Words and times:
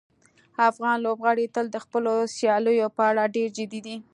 افغان 0.69 0.97
لوبغاړي 1.05 1.45
تل 1.55 1.65
د 1.71 1.77
خپلو 1.85 2.13
سیالیو 2.37 2.87
په 2.97 3.03
اړه 3.09 3.23
ډېر 3.35 3.49
جدي 3.57 3.79
دي. 3.85 3.95